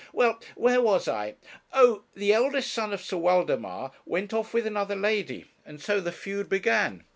'Well, 0.11 0.39
where 0.55 0.81
was 0.81 1.07
I? 1.07 1.35
Oh! 1.73 2.05
the 2.15 2.33
eldest 2.33 2.73
son 2.73 2.91
of 2.91 3.01
Sir 3.03 3.17
Waldemar 3.17 3.91
went 4.03 4.33
off 4.33 4.51
with 4.51 4.65
another 4.65 4.95
lady 4.95 5.45
and 5.63 5.79
so 5.79 5.99
the 5.99 6.11
feud 6.11 6.49
began. 6.49 7.03